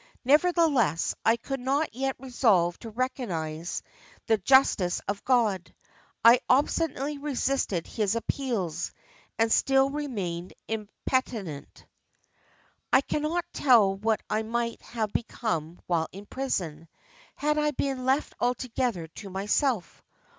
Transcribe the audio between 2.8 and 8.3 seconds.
recognise the justice of God. I obstinately resisted His